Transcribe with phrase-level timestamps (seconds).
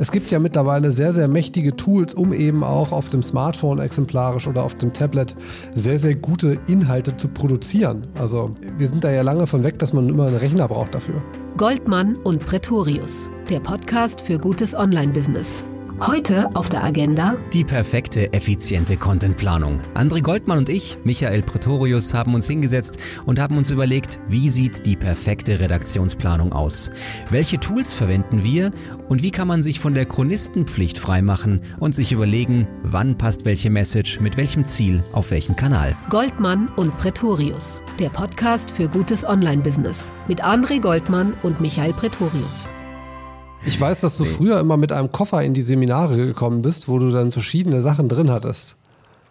[0.00, 4.48] Es gibt ja mittlerweile sehr, sehr mächtige Tools, um eben auch auf dem Smartphone exemplarisch
[4.48, 5.36] oder auf dem Tablet
[5.74, 8.06] sehr, sehr gute Inhalte zu produzieren.
[8.18, 11.20] Also wir sind da ja lange von weg, dass man immer einen Rechner braucht dafür.
[11.58, 15.62] Goldmann und Pretorius, der Podcast für gutes Online-Business.
[16.06, 19.82] Heute auf der Agenda die perfekte, effiziente Contentplanung.
[19.94, 24.86] André Goldmann und ich, Michael Pretorius, haben uns hingesetzt und haben uns überlegt, wie sieht
[24.86, 26.90] die perfekte Redaktionsplanung aus?
[27.28, 28.70] Welche Tools verwenden wir
[29.10, 33.68] und wie kann man sich von der Chronistenpflicht freimachen und sich überlegen, wann passt welche
[33.68, 35.94] Message mit welchem Ziel auf welchen Kanal?
[36.08, 42.72] Goldmann und Pretorius, der Podcast für gutes Online-Business mit André Goldmann und Michael Pretorius.
[43.64, 46.98] Ich weiß, dass du früher immer mit einem Koffer in die Seminare gekommen bist, wo
[46.98, 48.76] du dann verschiedene Sachen drin hattest.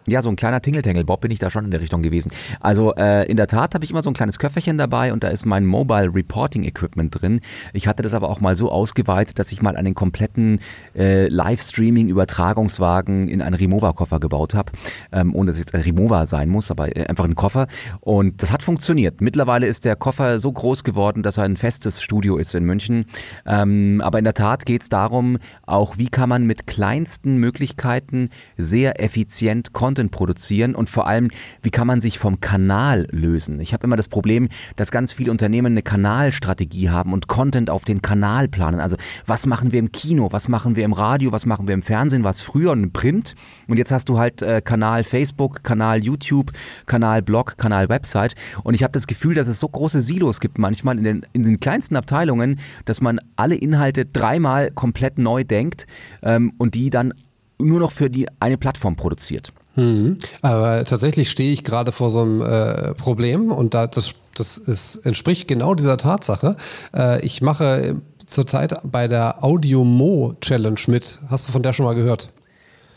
[0.06, 2.32] Ja, so ein kleiner Tingeltangle-Bob bin ich da schon in der Richtung gewesen.
[2.58, 5.28] Also äh, in der Tat habe ich immer so ein kleines Köfferchen dabei und da
[5.28, 7.40] ist mein Mobile Reporting Equipment drin.
[7.74, 10.60] Ich hatte das aber auch mal so ausgeweitet, dass ich mal einen kompletten
[10.96, 14.72] äh, Livestreaming-Übertragungswagen in einen Remover-Koffer gebaut habe,
[15.12, 17.66] ähm, ohne dass es jetzt ein Remover sein muss, aber äh, einfach ein Koffer.
[18.00, 19.20] Und das hat funktioniert.
[19.20, 23.04] Mittlerweile ist der Koffer so groß geworden, dass er ein festes Studio ist in München.
[23.44, 28.30] Ähm, aber in der Tat geht es darum, auch wie kann man mit kleinsten Möglichkeiten
[28.56, 33.58] sehr effizient Content Content produzieren und vor allem, wie kann man sich vom Kanal lösen?
[33.58, 37.84] Ich habe immer das Problem, dass ganz viele Unternehmen eine Kanalstrategie haben und Content auf
[37.84, 38.78] den Kanal planen.
[38.78, 38.94] Also
[39.26, 42.22] was machen wir im Kino, was machen wir im Radio, was machen wir im Fernsehen,
[42.22, 43.34] was früher im Print.
[43.66, 46.52] Und jetzt hast du halt äh, Kanal Facebook, Kanal YouTube,
[46.86, 48.36] Kanal Blog, Kanal Website.
[48.62, 51.42] Und ich habe das Gefühl, dass es so große Silos gibt manchmal in den, in
[51.42, 55.88] den kleinsten Abteilungen, dass man alle Inhalte dreimal komplett neu denkt
[56.22, 57.12] ähm, und die dann
[57.58, 59.52] nur noch für die eine Plattform produziert.
[59.80, 60.18] Mhm.
[60.42, 65.06] Aber tatsächlich stehe ich gerade vor so einem äh, Problem und da, das, das ist,
[65.06, 66.56] entspricht genau dieser Tatsache.
[66.94, 71.18] Äh, ich mache zurzeit bei der Audio Mo Challenge mit.
[71.28, 72.30] Hast du von der schon mal gehört?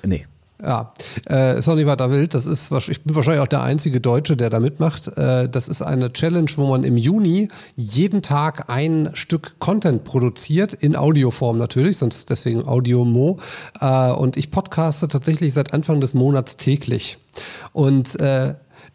[0.04, 0.28] Nee.
[0.62, 0.94] Ja,
[1.26, 2.34] äh, auch nicht weiter wild.
[2.34, 5.10] Das ist, ich bin wahrscheinlich auch der einzige Deutsche, der da mitmacht.
[5.18, 10.74] Äh, das ist eine Challenge, wo man im Juni jeden Tag ein Stück Content produziert,
[10.74, 13.40] in Audioform natürlich, sonst deswegen Audio Mo.
[13.82, 17.18] Äh, und ich podcaste tatsächlich seit Anfang des Monats täglich.
[17.74, 18.54] Und äh,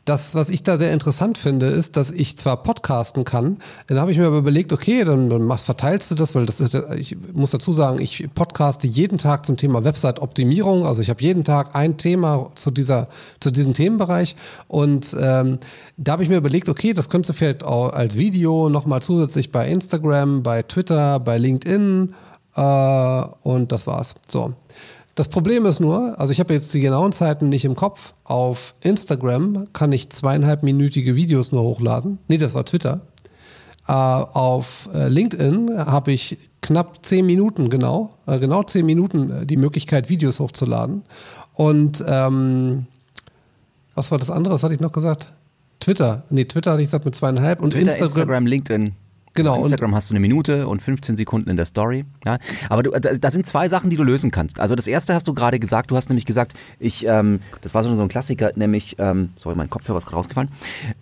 [0.09, 3.59] das, was ich da sehr interessant finde, ist, dass ich zwar podcasten kann,
[3.89, 6.61] dann habe ich mir aber überlegt, okay, dann, dann machst, verteilst du das, weil das
[6.61, 10.87] ist, ich muss dazu sagen, ich podcaste jeden Tag zum Thema Website-Optimierung.
[10.87, 13.09] Also ich habe jeden Tag ein Thema zu, dieser,
[13.41, 14.37] zu diesem Themenbereich.
[14.67, 15.59] Und ähm,
[15.97, 19.53] da habe ich mir überlegt, okay, das könntest du vielleicht auch als Video nochmal zusätzlich
[19.53, 22.15] bei Instagram, bei Twitter, bei LinkedIn
[22.57, 24.15] äh, und das war's.
[24.29, 24.55] So.
[25.19, 28.15] Das Problem ist nur, also ich habe jetzt die genauen Zeiten nicht im Kopf.
[28.23, 32.19] Auf Instagram kann ich zweieinhalbminütige Videos nur hochladen.
[32.29, 33.01] Nee, das war Twitter.
[33.89, 39.45] Äh, auf äh, LinkedIn habe ich knapp zehn Minuten, genau, äh, genau zehn Minuten äh,
[39.45, 41.03] die Möglichkeit, Videos hochzuladen.
[41.53, 42.87] Und ähm,
[43.97, 44.55] was war das andere?
[44.55, 45.33] Was hatte ich noch gesagt?
[45.81, 46.23] Twitter.
[46.31, 47.59] Nee, Twitter hatte ich gesagt mit zweieinhalb.
[47.59, 48.93] Und Twitter, Instagram, Instagram LinkedIn.
[49.39, 49.53] Genau.
[49.53, 52.05] Bei Instagram hast du eine Minute und 15 Sekunden in der Story.
[52.27, 52.39] Ja.
[52.69, 54.59] Aber du, da sind zwei Sachen, die du lösen kannst.
[54.59, 57.85] Also das erste hast du gerade gesagt, du hast nämlich gesagt, ich, ähm, das war
[57.85, 60.51] so ein Klassiker, nämlich, ähm, sorry, mein Kopfhörer ist gerade rausgefallen.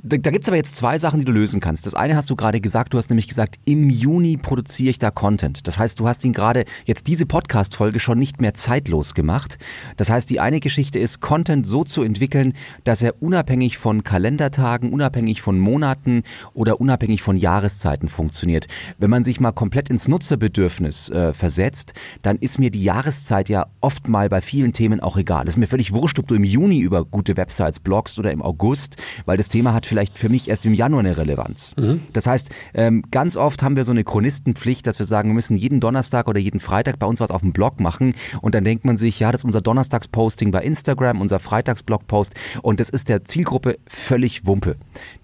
[0.03, 1.87] Da, da gibt es aber jetzt zwei Sachen, die du lösen kannst.
[1.87, 5.11] Das eine hast du gerade gesagt, du hast nämlich gesagt, im Juni produziere ich da
[5.11, 5.67] Content.
[5.67, 9.57] Das heißt, du hast ihn gerade jetzt diese Podcast-Folge schon nicht mehr zeitlos gemacht.
[9.97, 12.53] Das heißt, die eine Geschichte ist, Content so zu entwickeln,
[12.85, 16.23] dass er unabhängig von Kalendertagen, unabhängig von Monaten
[16.53, 18.67] oder unabhängig von Jahreszeiten funktioniert funktioniert.
[18.99, 23.67] Wenn man sich mal komplett ins Nutzerbedürfnis äh, versetzt, dann ist mir die Jahreszeit ja
[23.81, 25.45] oft mal bei vielen Themen auch egal.
[25.45, 28.43] Es ist mir völlig wurscht, ob du im Juni über gute Websites blogst oder im
[28.43, 31.75] August, weil das Thema hat vielleicht für mich erst im Januar eine Relevanz.
[31.77, 32.01] Mhm.
[32.13, 35.57] Das heißt, ähm, ganz oft haben wir so eine Chronistenpflicht, dass wir sagen, wir müssen
[35.57, 38.85] jeden Donnerstag oder jeden Freitag bei uns was auf dem Blog machen und dann denkt
[38.85, 43.25] man sich, ja, das ist unser Donnerstagsposting bei Instagram, unser Freitagsblogpost und das ist der
[43.25, 44.77] Zielgruppe völlig Wumpe.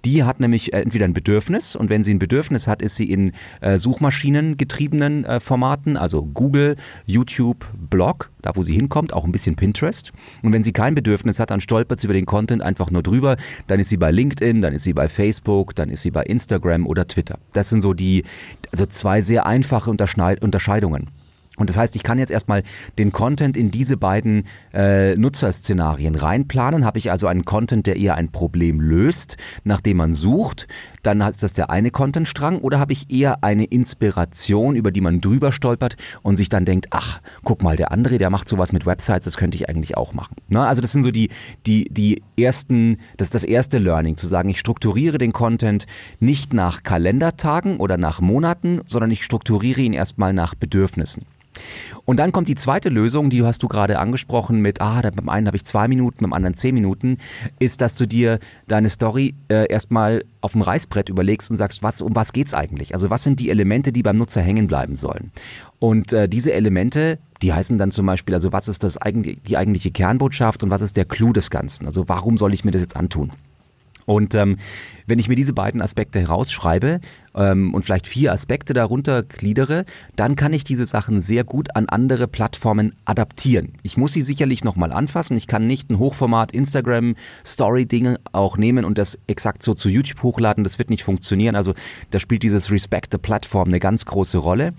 [0.05, 3.11] Die hat nämlich äh, entweder ein Bedürfnis und wenn sie ein Bedürfnis hat, ist sie
[3.11, 6.77] in äh, Suchmaschinen getriebenen äh, Formaten, also Google,
[7.07, 10.13] YouTube, Blog, da wo sie hinkommt, auch ein bisschen Pinterest.
[10.43, 13.37] Und wenn sie kein Bedürfnis hat, dann stolpert sie über den Content einfach nur drüber.
[13.67, 16.87] Dann ist sie bei LinkedIn, dann ist sie bei Facebook, dann ist sie bei Instagram
[16.87, 17.39] oder Twitter.
[17.53, 18.25] Das sind so die,
[18.71, 21.07] also zwei sehr einfache Unterscheidungen.
[21.59, 22.63] Und das heißt, ich kann jetzt erstmal
[22.99, 26.87] den Content in diese beiden äh, Nutzerszenarien reinplanen.
[26.87, 30.67] Habe ich also einen Content, der eher ein Problem löst, nachdem man sucht,
[31.03, 32.59] dann ist das der eine Contentstrang.
[32.59, 36.87] Oder habe ich eher eine Inspiration, über die man drüber stolpert und sich dann denkt,
[36.91, 40.15] ach, guck mal, der andere, der macht sowas mit Websites, das könnte ich eigentlich auch
[40.15, 40.37] machen.
[40.49, 40.65] Ne?
[40.65, 41.31] Also das sind so die,
[41.67, 45.87] die, die ersten, das ist das erste Learning, zu sagen, ich strukturiere den Content
[46.21, 51.25] nicht nach Kalendertagen oder nach Monaten, sondern ich strukturiere ihn erstmal nach Bedürfnissen.
[52.05, 55.47] Und dann kommt die zweite Lösung, die hast du gerade angesprochen mit, ah, beim einen
[55.47, 57.19] habe ich zwei Minuten, beim anderen zehn Minuten,
[57.59, 62.03] ist, dass du dir deine Story äh, erstmal auf dem Reißbrett überlegst und sagst, was,
[62.03, 62.95] um was geht's eigentlich?
[62.95, 65.33] Also was sind die Elemente, die beim Nutzer hängen bleiben sollen?
[65.79, 69.57] Und äh, diese Elemente, die heißen dann zum Beispiel, also was ist das eigentlich, die
[69.57, 71.87] eigentliche Kernbotschaft und was ist der Clou des Ganzen?
[71.87, 73.33] Also warum soll ich mir das jetzt antun?
[74.07, 74.57] Und ähm,
[75.07, 77.01] wenn ich mir diese beiden Aspekte herausschreibe
[77.35, 79.85] ähm, und vielleicht vier Aspekte darunter gliedere,
[80.17, 83.73] dann kann ich diese Sachen sehr gut an andere Plattformen adaptieren.
[83.83, 85.37] Ich muss sie sicherlich nochmal anfassen.
[85.37, 87.15] Ich kann nicht ein Hochformat Instagram
[87.45, 90.65] Story Dinge auch nehmen und das exakt so zu YouTube hochladen.
[90.65, 91.57] Das wird nicht funktionieren.
[91.57, 91.75] Also
[92.11, 94.73] da spielt dieses Respect the Platform eine ganz große Rolle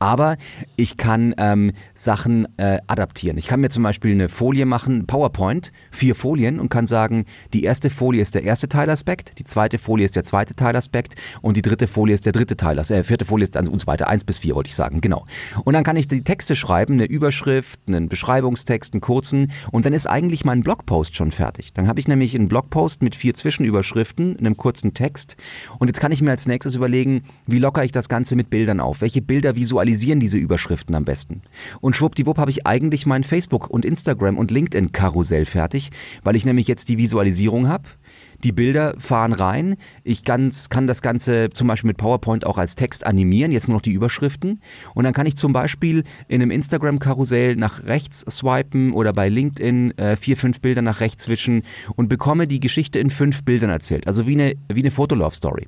[0.00, 0.38] aber
[0.76, 3.36] ich kann ähm, Sachen äh, adaptieren.
[3.36, 7.64] Ich kann mir zum Beispiel eine Folie machen, PowerPoint, vier Folien und kann sagen, die
[7.64, 11.62] erste Folie ist der erste Teilaspekt, die zweite Folie ist der zweite Teilaspekt und die
[11.62, 14.24] dritte Folie ist der dritte Teilaspekt, äh, vierte Folie ist dann und so weiter, eins
[14.24, 15.26] bis vier wollte ich sagen, genau.
[15.64, 19.92] Und dann kann ich die Texte schreiben, eine Überschrift, einen Beschreibungstext, einen kurzen und dann
[19.92, 21.74] ist eigentlich mein Blogpost schon fertig.
[21.74, 25.36] Dann habe ich nämlich einen Blogpost mit vier Zwischenüberschriften, einem kurzen Text
[25.78, 28.80] und jetzt kann ich mir als nächstes überlegen, wie locker ich das Ganze mit Bildern
[28.80, 31.42] auf, welche Bilder visualisiere visualisieren diese Überschriften am besten.
[31.80, 35.90] Und schwuppdiwupp habe ich eigentlich mein Facebook und Instagram und LinkedIn Karussell fertig,
[36.22, 37.84] weil ich nämlich jetzt die Visualisierung habe.
[38.44, 39.76] Die Bilder fahren rein.
[40.02, 43.76] Ich ganz, kann das Ganze zum Beispiel mit PowerPoint auch als Text animieren, jetzt nur
[43.76, 44.60] noch die Überschriften.
[44.94, 49.98] Und dann kann ich zum Beispiel in einem Instagram-Karussell nach rechts swipen oder bei LinkedIn
[49.98, 51.64] äh, vier, fünf Bilder nach rechts zwischen
[51.96, 54.06] und bekomme die Geschichte in fünf Bildern erzählt.
[54.06, 55.66] Also wie eine, wie eine Fotolove-Story.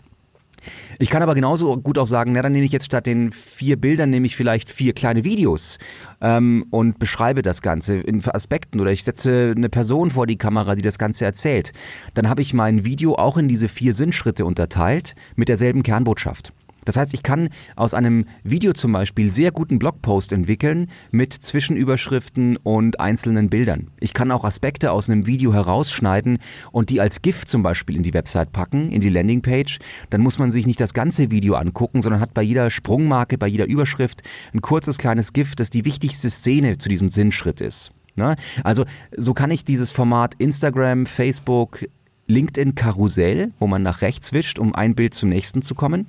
[0.98, 3.76] Ich kann aber genauso gut auch sagen, na dann nehme ich jetzt statt den vier
[3.76, 5.78] Bildern nehme ich vielleicht vier kleine Videos
[6.20, 10.74] ähm, und beschreibe das Ganze in Aspekten oder ich setze eine Person vor die Kamera,
[10.74, 11.72] die das Ganze erzählt.
[12.14, 16.52] Dann habe ich mein Video auch in diese vier Sinnschritte unterteilt mit derselben Kernbotschaft.
[16.84, 22.56] Das heißt, ich kann aus einem Video zum Beispiel sehr guten Blogpost entwickeln mit Zwischenüberschriften
[22.56, 23.90] und einzelnen Bildern.
[24.00, 26.38] Ich kann auch Aspekte aus einem Video herausschneiden
[26.72, 29.78] und die als GIF zum Beispiel in die Website packen, in die Landingpage.
[30.10, 33.46] Dann muss man sich nicht das ganze Video angucken, sondern hat bei jeder Sprungmarke, bei
[33.46, 37.92] jeder Überschrift ein kurzes kleines GIF, das die wichtigste Szene zu diesem Sinnschritt ist.
[38.14, 38.36] Ne?
[38.62, 38.84] Also
[39.16, 41.84] so kann ich dieses Format Instagram, Facebook,
[42.26, 46.06] LinkedIn-Karussell, wo man nach rechts wischt, um ein Bild zum nächsten zu kommen.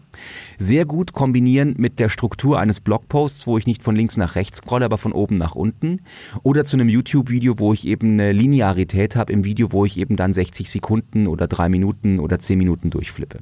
[0.57, 4.59] Sehr gut kombinieren mit der Struktur eines Blogposts, wo ich nicht von links nach rechts
[4.59, 6.01] scrolle, aber von oben nach unten.
[6.43, 10.15] Oder zu einem YouTube-Video, wo ich eben eine Linearität habe im Video, wo ich eben
[10.15, 13.39] dann 60 Sekunden oder drei Minuten oder 10 Minuten durchflippe.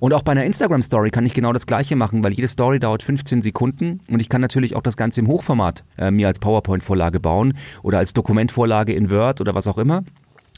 [0.00, 3.02] Und auch bei einer Instagram-Story kann ich genau das gleiche machen, weil jede Story dauert
[3.02, 7.20] 15 Sekunden und ich kann natürlich auch das Ganze im Hochformat äh, mir als PowerPoint-Vorlage
[7.20, 10.02] bauen oder als Dokumentvorlage in Word oder was auch immer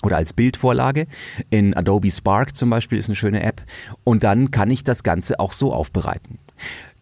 [0.03, 1.07] oder als Bildvorlage.
[1.51, 3.63] In Adobe Spark zum Beispiel ist eine schöne App.
[4.05, 6.39] Und dann kann ich das Ganze auch so aufbereiten.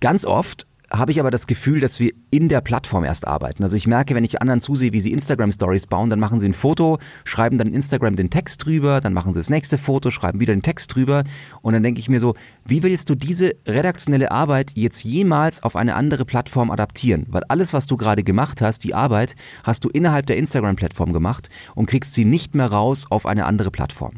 [0.00, 3.62] Ganz oft habe ich aber das Gefühl, dass wir in der Plattform erst arbeiten.
[3.62, 6.48] Also ich merke, wenn ich anderen zusehe, wie sie Instagram Stories bauen, dann machen sie
[6.48, 10.40] ein Foto, schreiben dann Instagram den Text drüber, dann machen sie das nächste Foto, schreiben
[10.40, 11.24] wieder den Text drüber
[11.62, 15.76] und dann denke ich mir so, wie willst du diese redaktionelle Arbeit jetzt jemals auf
[15.76, 17.26] eine andere Plattform adaptieren?
[17.28, 21.12] Weil alles, was du gerade gemacht hast, die Arbeit, hast du innerhalb der Instagram Plattform
[21.12, 24.14] gemacht und kriegst sie nicht mehr raus auf eine andere Plattform.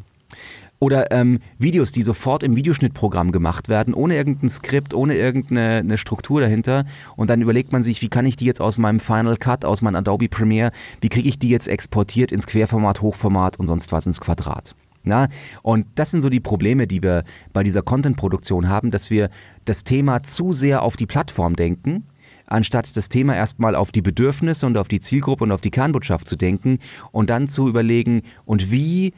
[0.80, 6.40] Oder ähm, Videos, die sofort im Videoschnittprogramm gemacht werden, ohne irgendein Skript, ohne irgendeine Struktur
[6.40, 6.86] dahinter.
[7.16, 9.82] Und dann überlegt man sich, wie kann ich die jetzt aus meinem Final Cut, aus
[9.82, 10.72] meinem Adobe Premiere,
[11.02, 14.74] wie kriege ich die jetzt exportiert ins Querformat, Hochformat und sonst was ins Quadrat.
[15.02, 15.28] Na,
[15.62, 19.30] und das sind so die Probleme, die wir bei dieser Content-Produktion haben, dass wir
[19.66, 22.04] das Thema zu sehr auf die Plattform denken,
[22.46, 26.26] anstatt das Thema erstmal auf die Bedürfnisse und auf die Zielgruppe und auf die Kernbotschaft
[26.26, 26.78] zu denken
[27.12, 29.12] und dann zu überlegen, und wie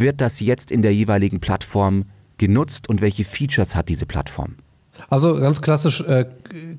[0.00, 2.04] wird das jetzt in der jeweiligen Plattform
[2.38, 4.56] genutzt und welche Features hat diese Plattform?
[5.08, 6.26] Also ganz klassisch, äh,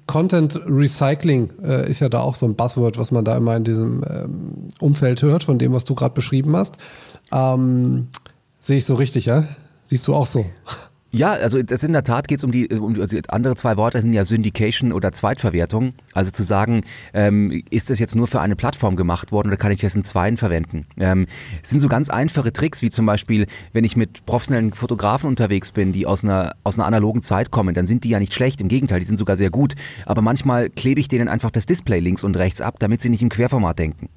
[0.06, 3.64] Content Recycling äh, ist ja da auch so ein Buzzword, was man da immer in
[3.64, 6.78] diesem ähm, Umfeld hört, von dem, was du gerade beschrieben hast.
[7.32, 8.08] Ähm,
[8.60, 9.44] Sehe ich so richtig, ja?
[9.84, 10.46] Siehst du auch so?
[11.16, 14.02] Ja, also das in der Tat geht es um die, um also andere zwei Worte
[14.02, 15.94] sind ja Syndication oder Zweitverwertung.
[16.14, 16.82] Also zu sagen,
[17.14, 20.04] ähm, ist das jetzt nur für eine Plattform gemacht worden oder kann ich das in
[20.04, 20.88] zweien verwenden?
[21.00, 21.28] Ähm,
[21.62, 25.72] es sind so ganz einfache Tricks, wie zum Beispiel, wenn ich mit professionellen Fotografen unterwegs
[25.72, 28.60] bin, die aus einer, aus einer analogen Zeit kommen, dann sind die ja nicht schlecht,
[28.62, 29.76] im Gegenteil, die sind sogar sehr gut.
[30.08, 33.22] Aber manchmal klebe ich denen einfach das Display links und rechts ab, damit sie nicht
[33.22, 34.10] im Querformat denken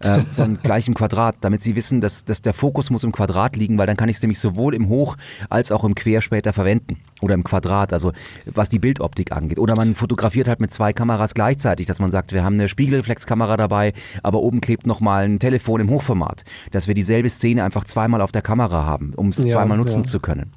[0.00, 3.56] äh, sondern gleich im Quadrat, damit sie wissen, dass, dass der Fokus muss im Quadrat
[3.56, 5.16] liegen, weil dann kann ich es nämlich sowohl im Hoch-
[5.48, 6.98] als auch im Quer später verwenden.
[7.22, 8.12] oder im Quadrat, also
[8.44, 9.58] was die Bildoptik angeht.
[9.58, 13.56] Oder man fotografiert halt mit zwei Kameras gleichzeitig, dass man sagt, wir haben eine Spiegelreflexkamera
[13.56, 18.20] dabei, aber oben klebt nochmal ein Telefon im Hochformat, dass wir dieselbe Szene einfach zweimal
[18.20, 20.08] auf der Kamera haben, um es ja, zweimal nutzen ja.
[20.08, 20.52] zu können.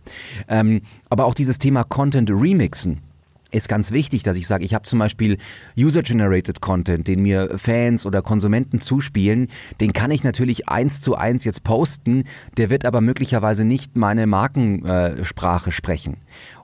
[0.48, 3.02] Ähm, aber auch dieses Thema Content Remixen
[3.52, 5.38] ist ganz wichtig, dass ich sage, ich habe zum Beispiel
[5.78, 9.48] User-Generated Content, den mir Fans oder Konsumenten zuspielen,
[9.82, 12.24] den kann ich natürlich eins zu eins jetzt posten,
[12.58, 16.18] der wird aber möglicherweise nicht meine Markensprache sprechen.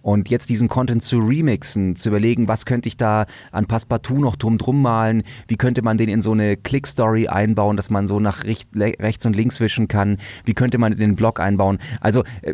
[0.06, 4.36] Und jetzt diesen Content zu remixen, zu überlegen, was könnte ich da an Passepartout noch
[4.36, 8.44] drum malen, wie könnte man den in so eine Click-Story einbauen, dass man so nach
[8.44, 11.80] rechts und links wischen kann, wie könnte man den Blog einbauen.
[12.02, 12.54] Also äh,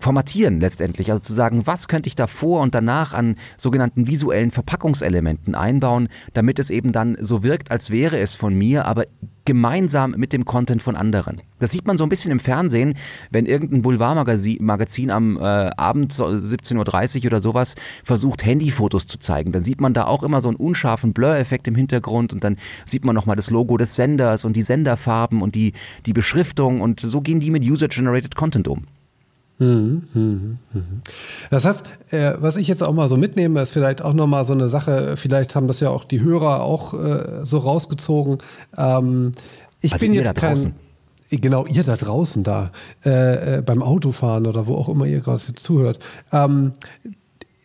[0.00, 4.50] formatieren letztendlich, also zu sagen, was könnte ich da vor und danach an sogenannten visuellen
[4.50, 9.04] Verpackungselementen einbauen, damit es eben dann so wirkt, als wäre es von mir, aber
[9.48, 11.40] gemeinsam mit dem Content von anderen.
[11.58, 12.92] Das sieht man so ein bisschen im Fernsehen,
[13.30, 16.12] wenn irgendein Boulevardmagazin am äh, Abend
[16.80, 19.52] 17.30 Uhr oder sowas versucht, Handyfotos zu zeigen.
[19.52, 23.04] Dann sieht man da auch immer so einen unscharfen Blur-Effekt im Hintergrund und dann sieht
[23.04, 25.72] man nochmal das Logo des Senders und die Senderfarben und die,
[26.06, 28.84] die Beschriftung und so gehen die mit User-Generated Content um.
[29.58, 31.02] Mhm, mhm, mhm.
[31.50, 34.52] Das heißt, äh, was ich jetzt auch mal so mitnehme, ist vielleicht auch nochmal so
[34.52, 38.38] eine Sache, vielleicht haben das ja auch die Hörer auch äh, so rausgezogen.
[38.76, 39.32] Ähm,
[39.80, 40.74] ich also bin jetzt kein.
[41.30, 42.70] Genau, ihr da draußen da,
[43.04, 45.98] äh, äh, beim Autofahren oder wo auch immer ihr gerade zuhört.
[46.32, 46.72] Ähm,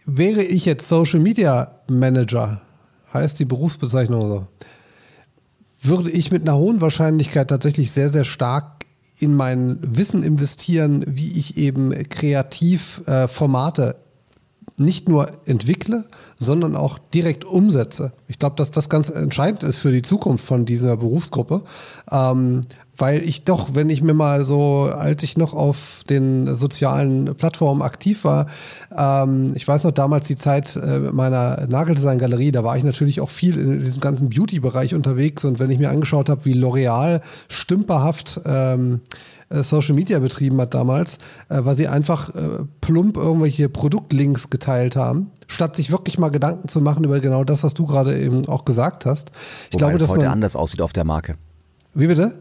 [0.06, 2.62] wäre ich jetzt Social Media Manager,
[3.14, 4.48] heißt die Berufsbezeichnung so,
[5.82, 8.86] würde ich mit einer hohen Wahrscheinlichkeit tatsächlich sehr, sehr stark
[9.20, 13.96] in mein Wissen investieren, wie ich eben kreativ äh, Formate
[14.78, 16.06] nicht nur entwickle,
[16.38, 18.14] sondern auch direkt umsetze.
[18.28, 21.64] Ich glaube, dass das ganz entscheidend ist für die Zukunft von dieser Berufsgruppe,
[22.12, 22.66] ähm,
[22.96, 27.82] weil ich doch, wenn ich mir mal so, als ich noch auf den sozialen Plattformen
[27.82, 28.48] aktiv war,
[28.96, 33.30] ähm, ich weiß noch damals die Zeit äh, meiner Nageldesign-Galerie, da war ich natürlich auch
[33.30, 38.42] viel in diesem ganzen Beauty-Bereich unterwegs und wenn ich mir angeschaut habe, wie L'Oreal stümperhaft
[38.46, 39.02] ähm,
[39.50, 41.18] äh, Social Media betrieben hat damals,
[41.50, 46.68] äh, weil sie einfach äh, plump irgendwelche Produktlinks geteilt haben, statt sich wirklich mal Gedanken
[46.68, 49.32] zu machen über genau das, was du gerade eben auch gesagt hast.
[49.70, 51.36] Ich Wobei glaube, dass heute man, anders aussieht auf der Marke.
[51.94, 52.40] Wie bitte?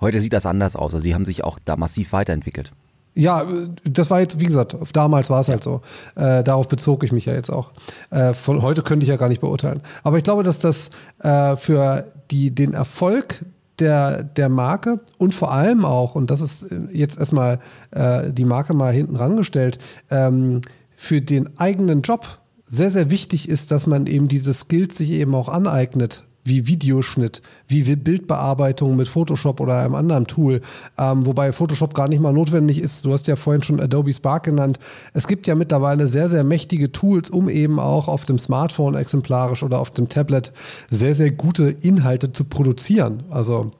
[0.00, 0.94] Heute sieht das anders aus.
[0.94, 2.72] Also die haben sich auch da massiv weiterentwickelt.
[3.14, 3.44] Ja,
[3.82, 5.80] das war jetzt, wie gesagt, damals war es halt so.
[6.14, 7.72] Äh, darauf bezog ich mich ja jetzt auch.
[8.10, 9.82] Äh, von heute könnte ich ja gar nicht beurteilen.
[10.04, 10.90] Aber ich glaube, dass das
[11.20, 13.44] äh, für die, den Erfolg
[13.80, 17.58] der, der Marke und vor allem auch, und das ist jetzt erstmal
[17.90, 19.78] äh, die Marke mal hinten rangestellt,
[20.10, 20.60] ähm,
[20.94, 25.34] für den eigenen Job sehr, sehr wichtig ist, dass man eben diese Skills sich eben
[25.34, 30.60] auch aneignet wie Videoschnitt, wie Bildbearbeitung mit Photoshop oder einem anderen Tool,
[30.98, 33.04] ähm, wobei Photoshop gar nicht mal notwendig ist.
[33.04, 34.78] Du hast ja vorhin schon Adobe Spark genannt.
[35.14, 39.62] Es gibt ja mittlerweile sehr, sehr mächtige Tools, um eben auch auf dem Smartphone exemplarisch
[39.62, 40.52] oder auf dem Tablet
[40.90, 43.24] sehr, sehr gute Inhalte zu produzieren.
[43.30, 43.72] Also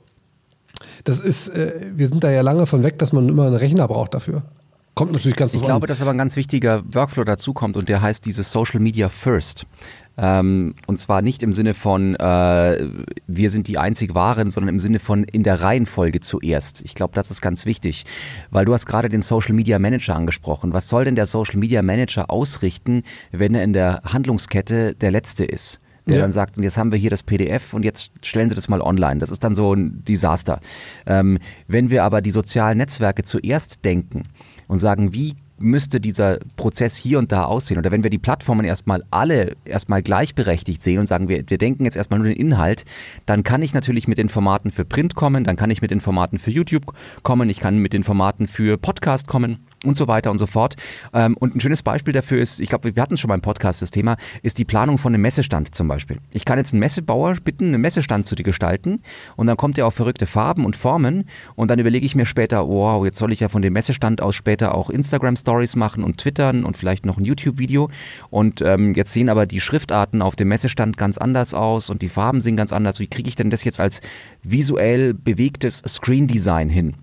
[1.04, 3.88] das ist, äh, wir sind da ja lange von weg, dass man immer einen Rechner
[3.88, 4.42] braucht dafür.
[4.94, 8.02] Kommt natürlich ganz Ich glaube, dass aber ein ganz wichtiger Workflow dazu kommt und der
[8.02, 9.64] heißt dieses Social Media First.
[10.18, 12.88] Ähm, und zwar nicht im Sinne von, äh,
[13.26, 16.82] wir sind die einzig Wahren, sondern im Sinne von in der Reihenfolge zuerst.
[16.82, 18.04] Ich glaube, das ist ganz wichtig,
[18.50, 20.72] weil du hast gerade den Social Media Manager angesprochen.
[20.72, 25.44] Was soll denn der Social Media Manager ausrichten, wenn er in der Handlungskette der Letzte
[25.44, 25.80] ist?
[26.08, 26.22] der ja.
[26.22, 28.80] dann sagt, und jetzt haben wir hier das PDF und jetzt stellen Sie das mal
[28.80, 29.20] online.
[29.20, 30.60] Das ist dann so ein Desaster.
[31.06, 34.24] Ähm, wenn wir aber die sozialen Netzwerke zuerst denken
[34.68, 37.78] und sagen, wie müsste dieser Prozess hier und da aussehen?
[37.78, 41.84] Oder wenn wir die Plattformen erstmal alle erstmal gleichberechtigt sehen und sagen, wir, wir denken
[41.84, 42.84] jetzt erstmal nur den Inhalt,
[43.26, 46.00] dann kann ich natürlich mit den Formaten für Print kommen, dann kann ich mit den
[46.00, 50.30] Formaten für YouTube kommen, ich kann mit den Formaten für Podcast kommen und so weiter
[50.30, 50.76] und so fort.
[51.12, 53.82] Ähm, und ein schönes Beispiel dafür ist, ich glaube, wir hatten schon mal im Podcast
[53.82, 56.16] das Thema, ist die Planung von einem Messestand zum Beispiel.
[56.32, 59.02] Ich kann jetzt einen Messebauer bitten, einen Messestand zu gestalten
[59.36, 61.24] und dann kommt er auf verrückte Farben und Formen
[61.56, 64.36] und dann überlege ich mir später, wow, jetzt soll ich ja von dem Messestand aus
[64.36, 67.90] später auch Instagram Stories machen und twittern und vielleicht noch ein YouTube-Video
[68.30, 72.08] und ähm, jetzt sehen aber die Schriftarten auf dem Messestand ganz anders aus und die
[72.08, 73.00] Farben sehen ganz anders.
[73.00, 74.00] Wie kriege ich denn das jetzt als
[74.42, 76.94] visuell bewegtes Screen Design hin?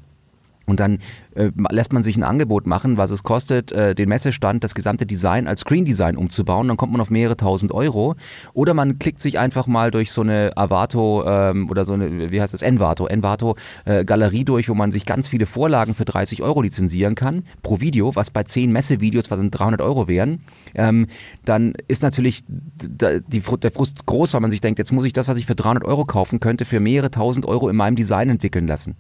[0.66, 1.00] Und dann
[1.36, 5.06] äh, lässt man sich ein Angebot machen, was es kostet, äh, den Messestand, das gesamte
[5.06, 6.68] Design als Screen Design umzubauen.
[6.68, 8.16] Dann kommt man auf mehrere tausend Euro.
[8.54, 12.42] Oder man klickt sich einfach mal durch so eine Avato ähm, oder so eine, wie
[12.42, 16.42] heißt das, Envato, Envato äh, Galerie durch, wo man sich ganz viele Vorlagen für 30
[16.42, 20.40] Euro lizenzieren kann pro Video, was bei 10 Messevideos dann 300 Euro wären.
[20.74, 21.08] Ähm,
[21.44, 25.28] dann ist natürlich die, der Frust groß, weil man sich denkt, jetzt muss ich das,
[25.28, 28.68] was ich für 300 Euro kaufen könnte, für mehrere tausend Euro in meinem Design entwickeln
[28.68, 28.96] lassen.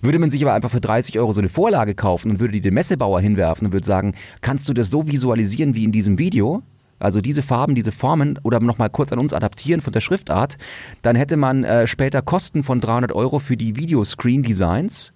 [0.00, 2.52] Würde man sich aber einfach für 30 Euro so eine Vorlage Vorlage kaufen und würde
[2.52, 6.18] die dem Messebauer hinwerfen und würde sagen, kannst du das so visualisieren wie in diesem
[6.18, 6.62] Video?
[6.98, 10.58] Also diese Farben, diese Formen oder nochmal kurz an uns adaptieren von der Schriftart,
[11.00, 15.14] dann hätte man äh, später Kosten von 300 Euro für die Videoscreen-Designs.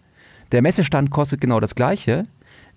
[0.53, 2.25] Der Messestand kostet genau das gleiche.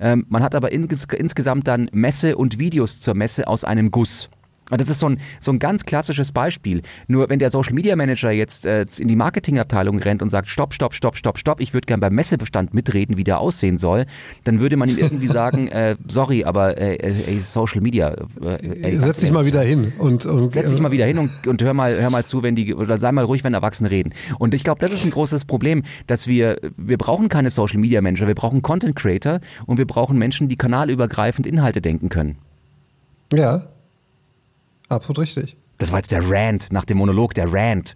[0.01, 4.29] Ähm, man hat aber ins insgesamt dann Messe und Videos zur Messe aus einem Guss.
[4.70, 6.82] Das ist so ein, so ein ganz klassisches Beispiel.
[7.08, 10.74] Nur wenn der Social Media Manager jetzt äh, in die Marketingabteilung rennt und sagt, stopp,
[10.74, 14.06] stopp, stopp, stopp, stopp, ich würde gerne beim Messebestand mitreden, wie der aussehen soll,
[14.44, 18.14] dann würde man ihm irgendwie sagen, äh, sorry, aber äh, äh Social Media.
[18.42, 21.62] Äh, setz dich mal wieder hin und, und setz dich mal wieder hin und, und
[21.62, 24.14] hör mal, hör mal zu, wenn die oder sei mal ruhig, wenn Erwachsene reden.
[24.38, 28.02] Und ich glaube, das ist ein großes Problem, dass wir wir brauchen keine Social Media
[28.02, 32.38] Manager, wir brauchen Content Creator und wir brauchen Menschen, die kanalübergreifend Inhalte denken können.
[33.34, 33.68] Ja,
[34.89, 35.58] Absolut richtig.
[35.77, 37.94] Das war jetzt der Rant nach dem Monolog, der Rant.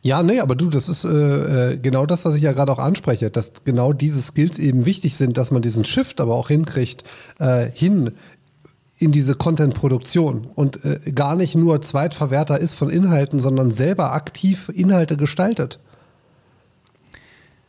[0.00, 2.78] Ja, nee, aber du, das ist äh, äh, genau das, was ich ja gerade auch
[2.78, 7.02] anspreche, dass genau diese Skills eben wichtig sind, dass man diesen Shift aber auch hinkriegt,
[7.40, 8.12] äh, hin
[8.96, 14.70] in diese Content-Produktion und äh, gar nicht nur Zweitverwerter ist von Inhalten, sondern selber aktiv
[14.72, 15.80] Inhalte gestaltet.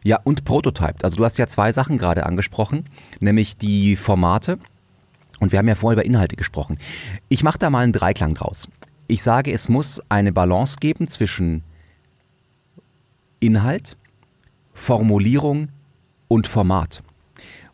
[0.04, 1.04] Ja, und prototyped.
[1.04, 2.86] Also du hast ja zwei Sachen gerade angesprochen,
[3.20, 4.60] nämlich die Formate
[5.40, 6.78] und wir haben ja vorher über Inhalte gesprochen.
[7.30, 8.68] Ich mache da mal einen Dreiklang draus.
[9.08, 11.64] Ich sage, es muss eine Balance geben zwischen
[13.40, 13.98] Inhalt,
[14.74, 15.70] Formulierung
[16.28, 17.02] und Format.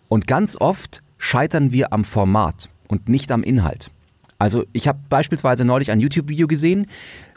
[0.07, 3.89] Und ganz oft scheitern wir am Format und nicht am Inhalt.
[4.37, 6.87] Also ich habe beispielsweise neulich ein YouTube-Video gesehen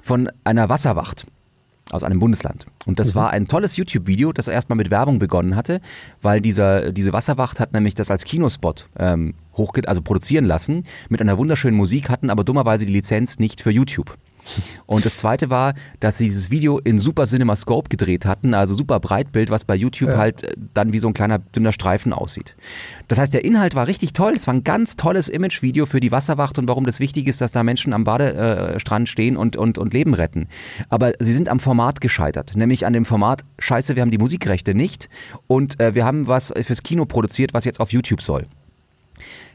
[0.02, 1.26] von einer Wasserwacht
[1.90, 2.66] aus einem Bundesland.
[2.86, 3.18] Und das mhm.
[3.18, 5.80] war ein tolles YouTube-Video, das erstmal mit Werbung begonnen hatte,
[6.20, 11.20] weil dieser, diese Wasserwacht hat nämlich das als Kinospot ähm, hochge also produzieren lassen mit
[11.20, 14.16] einer wunderschönen Musik, hatten aber dummerweise die Lizenz nicht für YouTube.
[14.86, 18.74] Und das zweite war, dass sie dieses Video in Super Cinema Scope gedreht hatten, also
[18.74, 20.18] super Breitbild, was bei YouTube ja.
[20.18, 22.56] halt äh, dann wie so ein kleiner dünner Streifen aussieht.
[23.08, 24.34] Das heißt, der Inhalt war richtig toll.
[24.34, 27.52] Es war ein ganz tolles Imagevideo für die Wasserwacht und warum das wichtig ist, dass
[27.52, 30.48] da Menschen am Badestrand stehen und, und, und Leben retten.
[30.88, 34.74] Aber sie sind am Format gescheitert, nämlich an dem Format, scheiße, wir haben die Musikrechte
[34.74, 35.08] nicht
[35.46, 38.46] und äh, wir haben was fürs Kino produziert, was jetzt auf YouTube soll.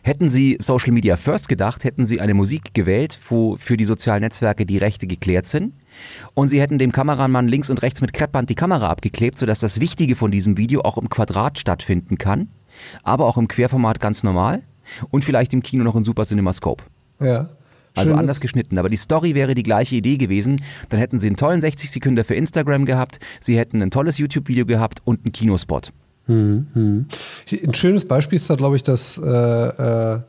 [0.01, 4.21] Hätten Sie Social Media First gedacht, hätten Sie eine Musik gewählt, wo für die sozialen
[4.21, 5.73] Netzwerke die Rechte geklärt sind.
[6.33, 9.79] Und Sie hätten dem Kameramann links und rechts mit Kreppband die Kamera abgeklebt, sodass das
[9.79, 12.49] Wichtige von diesem Video auch im Quadrat stattfinden kann,
[13.03, 14.63] aber auch im Querformat ganz normal
[15.09, 16.83] und vielleicht im Kino noch in Super CinemaScope.
[17.19, 17.49] Ja.
[17.95, 18.77] Also anders geschnitten.
[18.77, 20.61] Aber die Story wäre die gleiche Idee gewesen.
[20.89, 24.65] Dann hätten sie einen tollen 60 Sekunden für Instagram gehabt, sie hätten ein tolles YouTube-Video
[24.65, 25.93] gehabt und einen Kinospot.
[26.27, 27.05] Hm, hm.
[27.65, 30.19] Ein schönes Beispiel ist da, glaube ich, dass äh, äh,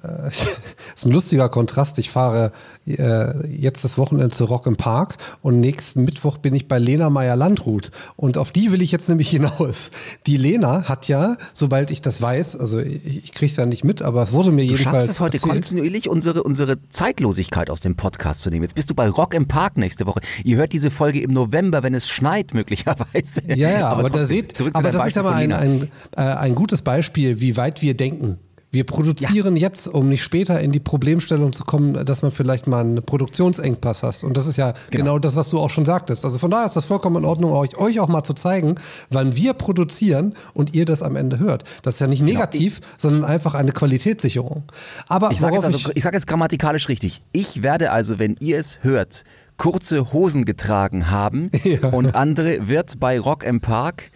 [0.00, 0.58] das
[0.96, 1.98] ist ein lustiger Kontrast.
[1.98, 2.52] Ich fahre
[2.86, 7.10] äh, jetzt das Wochenende zu Rock im Park und nächsten Mittwoch bin ich bei Lena
[7.10, 7.90] Meyer-Landrut.
[8.16, 9.90] Und auf die will ich jetzt nämlich hinaus.
[10.26, 13.84] Die Lena hat ja, sobald ich das weiß, also ich, ich kriege es ja nicht
[13.84, 14.92] mit, aber es wurde mir du jedenfalls.
[14.92, 15.52] Du schaffst es heute erzählt.
[15.52, 18.62] kontinuierlich, unsere, unsere Zeitlosigkeit aus dem Podcast zu nehmen.
[18.62, 20.20] Jetzt bist du bei Rock im Park nächste Woche.
[20.44, 23.42] Ihr hört diese Folge im November, wenn es schneit, möglicherweise.
[23.46, 26.20] Ja, ja, aber, aber trotzdem, da seht, aber das ist ja mal ein, ein, äh,
[26.22, 28.38] ein gutes Beispiel, wie weit wir denken.
[28.72, 29.68] Wir produzieren ja.
[29.68, 34.02] jetzt, um nicht später in die Problemstellung zu kommen, dass man vielleicht mal einen Produktionsengpass
[34.02, 34.24] hast.
[34.24, 35.04] Und das ist ja genau.
[35.04, 36.24] genau, das, was du auch schon sagtest.
[36.24, 38.76] Also von daher ist das vollkommen in Ordnung, euch, euch auch mal zu zeigen,
[39.10, 41.64] wann wir produzieren und ihr das am Ende hört.
[41.82, 42.32] Das ist ja nicht genau.
[42.32, 42.92] negativ, genau.
[42.96, 44.62] sondern einfach eine Qualitätssicherung.
[45.06, 47.20] Aber ich sage es, also, ich, ich sag es grammatikalisch richtig.
[47.32, 49.24] Ich werde also, wenn ihr es hört,
[49.58, 51.90] kurze Hosen getragen haben ja.
[51.90, 54.10] und andere wird bei Rock im Park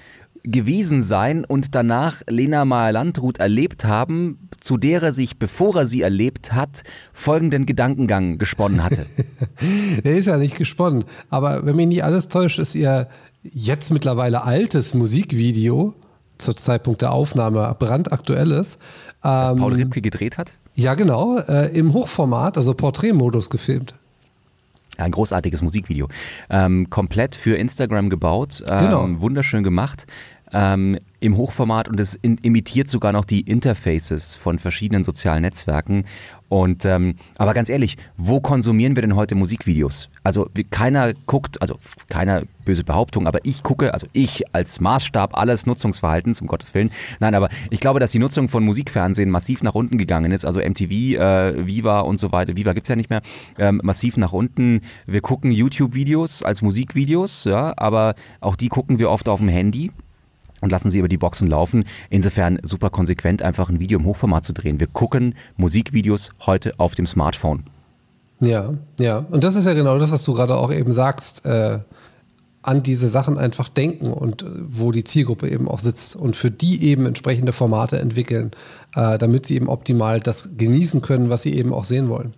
[0.46, 6.02] gewesen sein und danach Lena Meyer-Landrut erlebt haben, zu der er sich, bevor er sie
[6.02, 6.82] erlebt hat,
[7.12, 9.06] folgenden Gedankengang gesponnen hatte.
[10.04, 13.08] der ist ja nicht gesponnen, aber wenn mich nicht alles täuscht, ist ihr
[13.42, 15.94] jetzt mittlerweile altes Musikvideo
[16.38, 18.78] zur Zeitpunkt der Aufnahme brandaktuelles.
[19.22, 20.54] Das ähm, Paul Ripke gedreht hat?
[20.74, 23.94] Ja, genau, äh, im Hochformat, also Porträtmodus gefilmt.
[24.98, 26.08] Ein großartiges Musikvideo.
[26.48, 29.20] Ähm, komplett für Instagram gebaut, ähm, genau.
[29.20, 30.06] wunderschön gemacht
[30.56, 36.04] ähm, im Hochformat und es in, imitiert sogar noch die Interfaces von verschiedenen sozialen Netzwerken.
[36.48, 40.08] Und ähm, aber ganz ehrlich, wo konsumieren wir denn heute Musikvideos?
[40.22, 45.66] Also keiner guckt, also keiner böse Behauptung, aber ich gucke, also ich als Maßstab alles
[45.66, 46.90] Nutzungsverhaltens, um Gottes Willen.
[47.20, 50.44] Nein, aber ich glaube, dass die Nutzung von Musikfernsehen massiv nach unten gegangen ist.
[50.44, 52.56] Also MTV, äh, Viva und so weiter.
[52.56, 53.22] Viva gibt's ja nicht mehr.
[53.58, 54.82] Ähm, massiv nach unten.
[55.06, 59.90] Wir gucken YouTube-Videos als Musikvideos, ja, aber auch die gucken wir oft auf dem Handy
[60.60, 61.84] und lassen sie über die Boxen laufen.
[62.10, 64.80] Insofern super konsequent, einfach ein Video im Hochformat zu drehen.
[64.80, 67.64] Wir gucken Musikvideos heute auf dem Smartphone.
[68.40, 69.24] Ja, ja.
[69.30, 71.46] Und das ist ja genau das, was du gerade auch eben sagst.
[71.46, 71.80] Äh,
[72.66, 76.50] an diese Sachen einfach denken und äh, wo die Zielgruppe eben auch sitzt und für
[76.50, 78.50] die eben entsprechende Formate entwickeln,
[78.94, 82.32] äh, damit sie eben optimal das genießen können, was sie eben auch sehen wollen.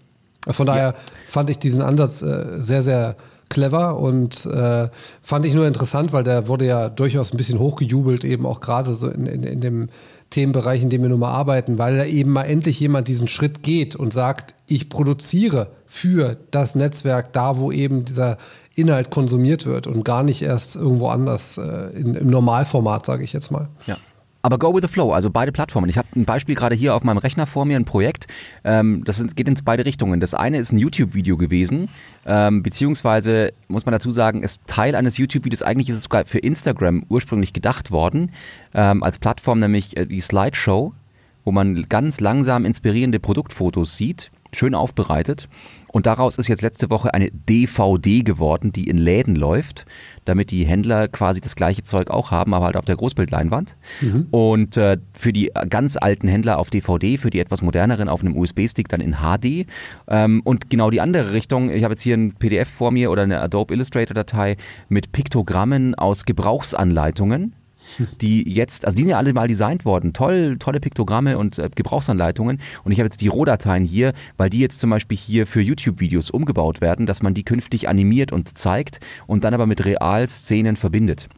[0.47, 0.95] Von daher ja.
[1.27, 3.17] fand ich diesen Ansatz äh, sehr, sehr
[3.49, 4.89] clever und äh,
[5.23, 8.95] fand ich nur interessant, weil der wurde ja durchaus ein bisschen hochgejubelt, eben auch gerade
[8.95, 9.89] so in, in, in dem
[10.31, 13.63] Themenbereich, in dem wir nun mal arbeiten, weil da eben mal endlich jemand diesen Schritt
[13.63, 18.37] geht und sagt, ich produziere für das Netzwerk da, wo eben dieser
[18.75, 23.33] Inhalt konsumiert wird und gar nicht erst irgendwo anders äh, in, im Normalformat, sage ich
[23.33, 23.69] jetzt mal.
[23.87, 23.97] Ja.
[24.41, 25.91] Aber go with the flow, also beide Plattformen.
[25.91, 28.27] Ich habe ein Beispiel gerade hier auf meinem Rechner vor mir, ein Projekt,
[28.63, 30.21] ähm, das geht in beide Richtungen.
[30.21, 31.89] Das eine ist ein YouTube-Video gewesen,
[32.25, 36.39] ähm, beziehungsweise muss man dazu sagen, ist Teil eines YouTube-Videos, eigentlich ist es sogar für
[36.39, 38.31] Instagram ursprünglich gedacht worden,
[38.75, 40.93] ähm, als Plattform nämlich äh, die Slideshow,
[41.45, 45.49] wo man ganz langsam inspirierende Produktfotos sieht schön aufbereitet.
[45.93, 49.87] Und daraus ist jetzt letzte Woche eine DVD geworden, die in Läden läuft,
[50.25, 53.77] damit die Händler quasi das gleiche Zeug auch haben, aber halt auf der Großbildleinwand.
[54.01, 54.27] Mhm.
[54.31, 58.37] Und äh, für die ganz alten Händler auf DVD, für die etwas moderneren auf einem
[58.37, 59.67] USB-Stick dann in HD.
[60.07, 63.23] Ähm, und genau die andere Richtung, ich habe jetzt hier ein PDF vor mir oder
[63.23, 64.57] eine Adobe Illustrator-Datei
[64.89, 67.55] mit Piktogrammen aus Gebrauchsanleitungen
[68.21, 71.71] die jetzt, also die sind ja alle mal designt worden, toll, tolle Piktogramme und äh,
[71.75, 72.61] Gebrauchsanleitungen.
[72.85, 76.31] Und ich habe jetzt die Rohdateien hier, weil die jetzt zum Beispiel hier für YouTube-Videos
[76.31, 81.29] umgebaut werden, dass man die künftig animiert und zeigt und dann aber mit Realszenen verbindet.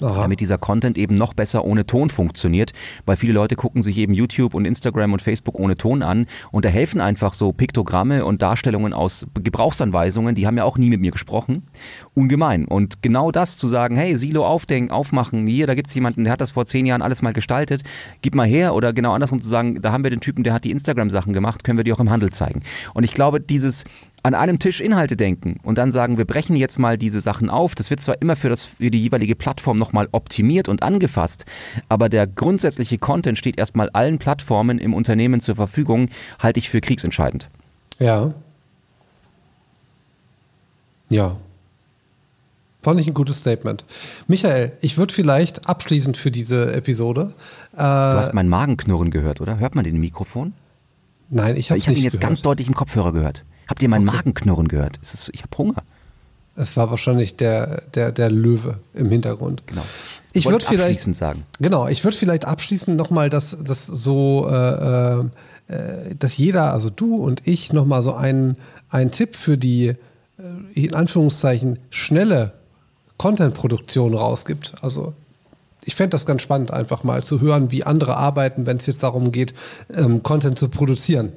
[0.00, 0.22] Aha.
[0.22, 2.72] damit dieser Content eben noch besser ohne Ton funktioniert,
[3.06, 6.64] weil viele Leute gucken sich eben YouTube und Instagram und Facebook ohne Ton an und
[6.64, 11.00] da helfen einfach so Piktogramme und Darstellungen aus Gebrauchsanweisungen, die haben ja auch nie mit
[11.00, 11.66] mir gesprochen,
[12.14, 12.64] ungemein.
[12.64, 16.32] Und genau das zu sagen, hey, Silo aufdenken, aufmachen, hier, da gibt es jemanden, der
[16.32, 17.82] hat das vor zehn Jahren alles mal gestaltet,
[18.22, 20.64] gib mal her oder genau andersrum zu sagen, da haben wir den Typen, der hat
[20.64, 22.62] die Instagram-Sachen gemacht, können wir die auch im Handel zeigen.
[22.94, 23.84] Und ich glaube, dieses
[24.22, 27.74] an einem Tisch Inhalte denken und dann sagen, wir brechen jetzt mal diese Sachen auf.
[27.74, 31.44] Das wird zwar immer für, das, für die jeweilige Plattform nochmal optimiert und angefasst,
[31.88, 36.80] aber der grundsätzliche Content steht erstmal allen Plattformen im Unternehmen zur Verfügung, halte ich für
[36.80, 37.48] kriegsentscheidend.
[37.98, 38.32] Ja.
[41.08, 41.36] Ja.
[42.82, 43.84] Fand ich ein gutes Statement.
[44.26, 47.34] Michael, ich würde vielleicht abschließend für diese Episode.
[47.74, 49.58] Äh, du hast mein Magenknurren gehört, oder?
[49.58, 50.54] Hört man den Mikrofon?
[51.28, 52.30] Nein, ich habe Ich habe ihn jetzt gehört.
[52.30, 53.44] ganz deutlich im Kopfhörer gehört.
[53.70, 54.16] Habt ihr meinen okay.
[54.16, 54.96] Magenknurren gehört?
[54.96, 55.82] Ist, ich habe Hunger.
[56.56, 59.62] Es war wahrscheinlich der, der, der Löwe im Hintergrund.
[59.68, 59.82] Genau.
[60.32, 61.44] Ich würde vielleicht sagen.
[61.60, 67.14] Genau, ich würde vielleicht abschließend nochmal, dass das so, äh, äh, dass jeder, also du
[67.14, 68.56] und ich, nochmal so einen,
[68.88, 69.96] einen Tipp für die äh,
[70.74, 72.52] in Anführungszeichen schnelle
[73.18, 74.74] Content-Produktion rausgibt.
[74.82, 75.14] Also
[75.84, 79.04] ich fände das ganz spannend, einfach mal zu hören, wie andere arbeiten, wenn es jetzt
[79.04, 79.54] darum geht,
[79.94, 81.32] ähm, Content zu produzieren.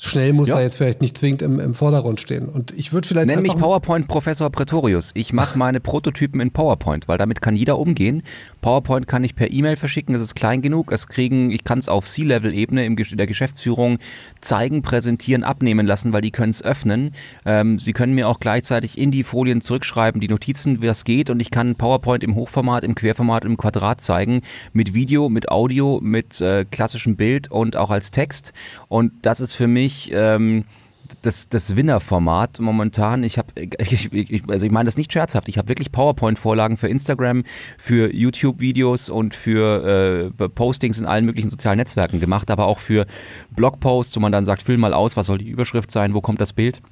[0.00, 0.54] Schnell muss ja.
[0.54, 2.48] da jetzt vielleicht nicht zwingend im, im Vordergrund stehen.
[2.48, 3.26] Und ich würde vielleicht.
[3.26, 5.10] Nenn mich PowerPoint Professor Pretorius.
[5.14, 8.22] Ich mache meine Prototypen in PowerPoint, weil damit kann jeder umgehen.
[8.60, 10.92] PowerPoint kann ich per E-Mail verschicken, es ist klein genug.
[10.92, 13.98] Es kriegen, ich kann es auf C-Level-Ebene in der Geschäftsführung
[14.40, 17.10] zeigen, präsentieren, abnehmen lassen, weil die können es öffnen.
[17.44, 21.28] Ähm, sie können mir auch gleichzeitig in die Folien zurückschreiben, die Notizen, was geht.
[21.28, 24.42] Und ich kann PowerPoint im Hochformat, im Querformat, im Quadrat zeigen.
[24.72, 28.52] Mit Video, mit Audio, mit äh, klassischem Bild und auch als Text.
[28.86, 30.64] Und das ist für mich mich ähm,
[31.22, 33.24] das, das Winner-Format momentan.
[33.24, 35.48] Ich habe, ich, ich, also ich meine das nicht scherzhaft.
[35.48, 37.44] Ich habe wirklich PowerPoint-Vorlagen für Instagram,
[37.78, 43.06] für YouTube-Videos und für äh, Postings in allen möglichen sozialen Netzwerken gemacht, aber auch für
[43.56, 46.40] Blogposts, wo man dann sagt, füll mal aus, was soll die Überschrift sein, wo kommt
[46.40, 46.82] das Bild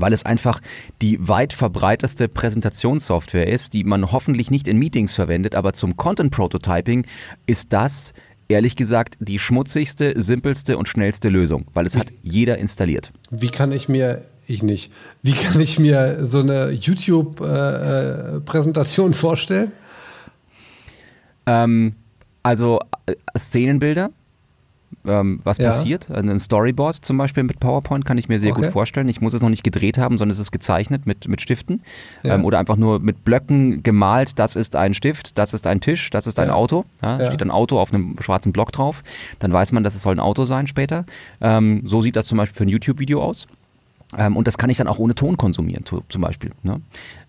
[0.00, 0.60] weil es einfach
[1.02, 6.30] die weit verbreiteste Präsentationssoftware ist, die man hoffentlich nicht in Meetings verwendet, aber zum Content
[6.30, 7.04] Prototyping
[7.46, 8.12] ist das
[8.48, 13.12] ehrlich gesagt die schmutzigste, simpelste und schnellste Lösung, weil es hat jeder installiert.
[13.30, 19.16] Wie kann ich mir, ich nicht, wie kann ich mir so eine YouTube-Präsentation äh, äh
[19.16, 19.72] vorstellen?
[21.46, 21.94] Ähm,
[22.42, 24.10] also äh, Szenenbilder,
[25.06, 25.70] ähm, was ja.
[25.70, 26.10] passiert.
[26.10, 28.62] Ein Storyboard zum Beispiel mit PowerPoint kann ich mir sehr okay.
[28.62, 29.08] gut vorstellen.
[29.08, 31.82] Ich muss es noch nicht gedreht haben, sondern es ist gezeichnet mit, mit Stiften
[32.22, 32.34] ja.
[32.34, 34.38] ähm, oder einfach nur mit Blöcken gemalt.
[34.38, 36.54] Das ist ein Stift, das ist ein Tisch, das ist ein ja.
[36.54, 36.84] Auto.
[37.02, 39.02] Ja, Steht ein Auto auf einem schwarzen Block drauf.
[39.38, 41.04] Dann weiß man, dass es soll ein Auto sein später.
[41.40, 43.46] Ähm, so sieht das zum Beispiel für ein YouTube-Video aus.
[44.16, 46.50] Ähm, und das kann ich dann auch ohne Ton konsumieren, zum Beispiel.
[46.62, 46.80] Ne?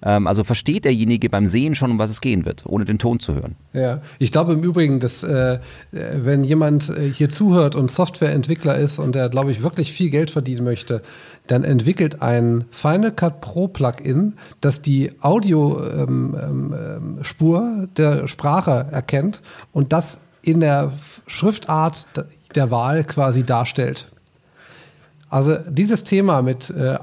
[0.01, 3.19] Ähm, also versteht derjenige beim Sehen schon, um was es gehen wird, ohne den Ton
[3.19, 3.55] zu hören.
[3.73, 5.59] Ja, ich glaube im Übrigen, dass äh,
[5.91, 10.31] wenn jemand äh, hier zuhört und Softwareentwickler ist und der, glaube ich, wirklich viel Geld
[10.31, 11.01] verdienen möchte,
[11.47, 19.41] dann entwickelt ein Final Cut Pro Plugin, das die Audiospur ähm, ähm, der Sprache erkennt
[19.73, 20.93] und das in der
[21.27, 22.07] Schriftart
[22.55, 24.07] der Wahl quasi darstellt.
[25.29, 26.97] Also dieses Thema mit äh,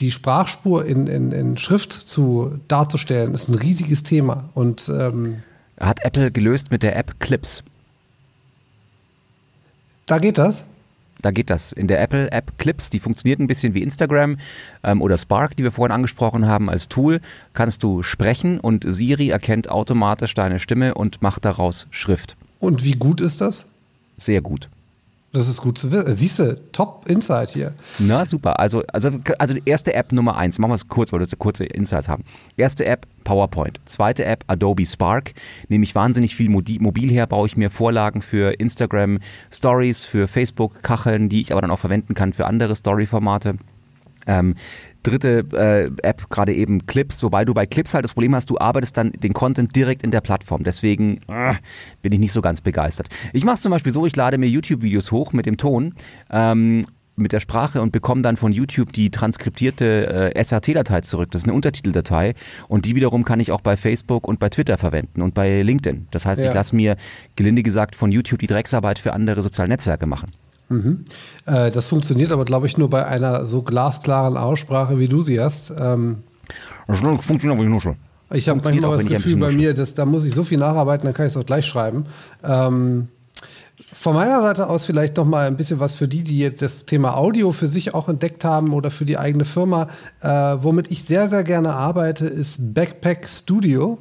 [0.00, 4.50] die Sprachspur in, in, in Schrift zu darzustellen, ist ein riesiges Thema.
[4.54, 5.42] Und ähm,
[5.78, 7.62] hat Apple gelöst mit der App Clips.
[10.06, 10.64] Da geht das?
[11.22, 11.70] Da geht das.
[11.70, 14.38] In der Apple-App Clips, die funktioniert ein bisschen wie Instagram
[14.82, 17.20] ähm, oder Spark, die wir vorhin angesprochen haben, als Tool,
[17.54, 22.36] kannst du sprechen und Siri erkennt automatisch deine Stimme und macht daraus Schrift.
[22.58, 23.68] Und wie gut ist das?
[24.16, 24.68] Sehr gut.
[25.34, 26.12] Das ist gut zu wissen.
[26.14, 27.72] Siehst du, top Insight hier.
[27.98, 28.60] Na, super.
[28.60, 30.58] Also, also, also erste App Nummer eins.
[30.58, 32.24] Machen wir es kurz, weil wir kurze Insights haben.
[32.58, 33.80] Erste App PowerPoint.
[33.86, 35.32] Zweite App Adobe Spark.
[35.68, 40.82] Nehme ich wahnsinnig viel mobil her, baue ich mir Vorlagen für Instagram Stories, für Facebook
[40.82, 43.54] Kacheln, die ich aber dann auch verwenden kann für andere Story-Formate.
[44.26, 44.54] Ähm,
[45.02, 48.58] dritte äh, App gerade eben Clips, wobei du bei Clips halt das Problem hast, du
[48.58, 50.64] arbeitest dann den Content direkt in der Plattform.
[50.64, 51.54] Deswegen äh,
[52.02, 53.08] bin ich nicht so ganz begeistert.
[53.32, 55.94] Ich mache es zum Beispiel so, ich lade mir YouTube-Videos hoch mit dem Ton.
[56.30, 61.30] Ähm, mit der Sprache und bekomme dann von YouTube die transkriptierte äh, SRT-Datei zurück.
[61.30, 62.34] Das ist eine Untertiteldatei
[62.68, 66.08] und die wiederum kann ich auch bei Facebook und bei Twitter verwenden und bei LinkedIn.
[66.10, 66.48] Das heißt, ja.
[66.48, 66.96] ich lasse mir
[67.36, 70.30] gelinde gesagt von YouTube die Drecksarbeit für andere soziale Netzwerke machen.
[70.68, 71.04] Mhm.
[71.46, 75.40] Äh, das funktioniert aber, glaube ich, nur bei einer so glasklaren Aussprache, wie du sie
[75.40, 75.72] hast.
[75.78, 76.22] Ähm,
[76.86, 77.96] das funktioniert aber nur schon.
[78.32, 81.14] Ich habe manchmal das Gefühl bei mir, dass, da muss ich so viel nacharbeiten, dann
[81.14, 82.06] kann ich es auch gleich schreiben.
[82.42, 83.08] Ähm,
[83.92, 86.86] von meiner Seite aus vielleicht noch mal ein bisschen was für die, die jetzt das
[86.86, 89.88] Thema Audio für sich auch entdeckt haben oder für die eigene Firma.
[90.20, 93.98] Äh, womit ich sehr, sehr gerne arbeite, ist Backpack Studio.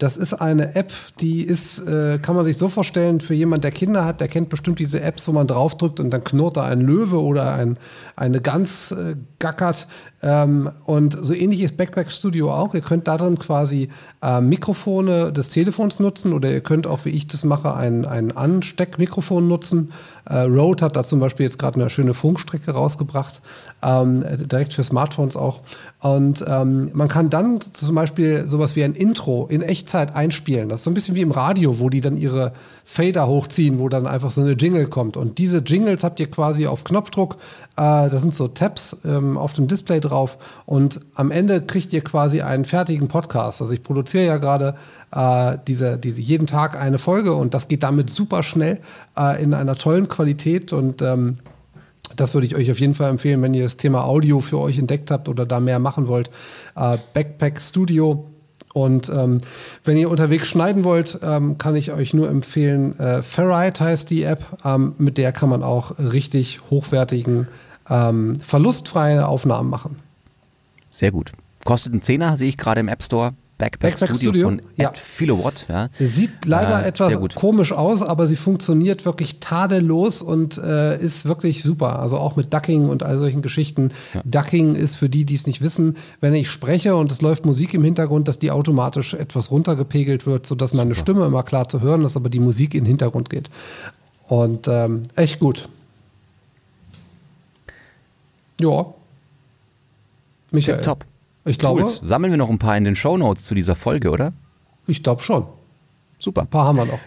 [0.00, 3.70] Das ist eine App, die ist, äh, kann man sich so vorstellen, für jemand, der
[3.70, 6.80] Kinder hat, der kennt bestimmt diese Apps, wo man draufdrückt und dann knurrt da ein
[6.80, 7.76] Löwe oder ein,
[8.16, 9.86] eine Gans äh, gackert.
[10.22, 12.74] Ähm, und so ähnlich ist Backpack Studio auch.
[12.74, 13.90] Ihr könnt darin quasi
[14.22, 18.34] äh, Mikrofone des Telefons nutzen oder ihr könnt auch, wie ich das mache, ein, ein
[18.34, 19.92] Ansteckmikrofon nutzen.
[20.26, 23.40] Äh, Rode hat da zum Beispiel jetzt gerade eine schöne Funkstrecke rausgebracht,
[23.82, 25.60] ähm, direkt für Smartphones auch.
[26.00, 30.68] Und ähm, man kann dann zum Beispiel sowas wie ein Intro in Echtzeit einspielen.
[30.68, 32.52] Das ist so ein bisschen wie im Radio, wo die dann ihre
[32.84, 35.16] Fader hochziehen, wo dann einfach so eine Jingle kommt.
[35.16, 37.34] Und diese Jingles habt ihr quasi auf Knopfdruck.
[37.76, 40.38] Äh, da sind so Tabs ähm, auf dem Display drauf.
[40.64, 43.60] Und am Ende kriegt ihr quasi einen fertigen Podcast.
[43.60, 44.74] Also ich produziere ja gerade
[45.12, 48.80] äh, diese, diese jeden Tag eine Folge und das geht damit super schnell
[49.16, 51.38] äh, in einer tollen Qualität und ähm,
[52.16, 54.78] das würde ich euch auf jeden Fall empfehlen, wenn ihr das Thema Audio für euch
[54.78, 56.30] entdeckt habt oder da mehr machen wollt.
[56.76, 58.26] Äh, Backpack Studio.
[58.72, 59.38] Und ähm,
[59.84, 64.22] wenn ihr unterwegs schneiden wollt, ähm, kann ich euch nur empfehlen, äh, Ferrite heißt die
[64.22, 64.44] App.
[64.64, 67.48] Ähm, mit der kann man auch richtig hochwertigen,
[67.88, 69.96] ähm, verlustfreie Aufnahmen machen.
[70.88, 71.32] Sehr gut.
[71.64, 73.32] Kostet einen Zehner, sehe ich gerade im App Store.
[73.60, 74.92] Backpack, Backpack Studio, Studio, von ja.
[74.94, 75.66] Philowatt.
[75.68, 75.88] Ja.
[75.98, 81.62] Sieht leider äh, etwas komisch aus, aber sie funktioniert wirklich tadellos und äh, ist wirklich
[81.62, 81.98] super.
[81.98, 83.92] Also auch mit Ducking und all solchen Geschichten.
[84.14, 84.22] Ja.
[84.24, 87.74] Ducking ist für die, die es nicht wissen, wenn ich spreche und es läuft Musik
[87.74, 91.00] im Hintergrund, dass die automatisch etwas runtergepegelt wird, sodass meine super.
[91.02, 93.50] Stimme immer klar zu hören ist, aber die Musik in den Hintergrund geht.
[94.28, 95.68] Und ähm, echt gut.
[98.60, 98.86] Ja.
[100.52, 100.76] Michael.
[100.76, 101.04] Tip top.
[101.44, 101.82] Ich glaube.
[101.82, 102.00] Tools.
[102.04, 104.32] Sammeln wir noch ein paar in den Show Notes zu dieser Folge, oder?
[104.86, 105.46] Ich glaube schon.
[106.18, 106.42] Super.
[106.42, 106.98] Ein paar haben wir noch.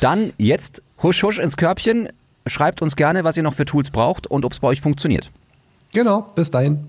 [0.00, 2.08] Dann jetzt husch husch ins Körbchen.
[2.46, 5.30] Schreibt uns gerne, was ihr noch für Tools braucht und ob es bei euch funktioniert.
[5.92, 6.86] Genau, bis dahin.